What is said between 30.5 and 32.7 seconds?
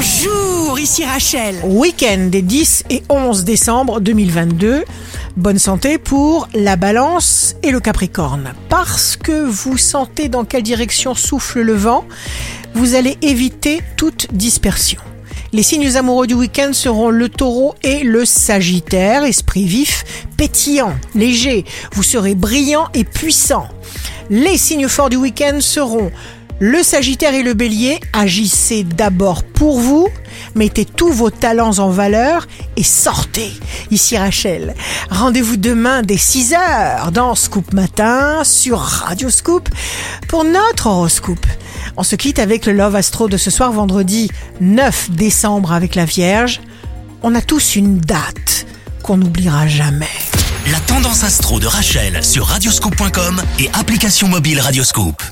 mettez tous vos talents en valeur